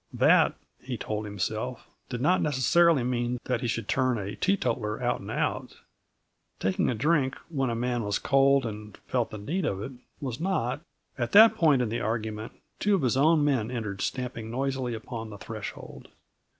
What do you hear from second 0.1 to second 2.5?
That, he told himself, did not